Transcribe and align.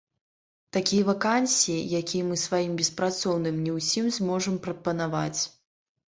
Такія 0.77 1.03
вакансіі, 1.09 1.89
якія 1.99 2.23
мы 2.31 2.39
сваім 2.45 2.73
беспрацоўным 2.81 3.61
не 3.67 3.71
ўсім 3.77 4.09
зможам 4.19 4.59
прапанаваць. 4.67 5.41